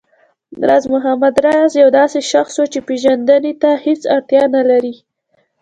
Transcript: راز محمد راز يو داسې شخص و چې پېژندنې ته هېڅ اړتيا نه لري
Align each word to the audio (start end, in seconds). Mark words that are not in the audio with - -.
راز 0.69 0.85
محمد 0.93 1.35
راز 1.45 1.71
يو 1.81 1.89
داسې 1.99 2.19
شخص 2.31 2.53
و 2.57 2.63
چې 2.73 2.79
پېژندنې 2.87 3.53
ته 3.61 3.69
هېڅ 3.85 4.01
اړتيا 4.15 4.43
نه 4.55 4.61
لري 4.69 4.95